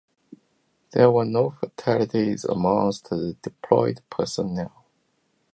There 0.93 1.11
were 1.11 1.25
no 1.25 1.51
fatalities 1.51 2.43
amongst 2.43 3.11
the 3.11 3.35
deployed 3.43 4.01
personnel. 4.09 4.83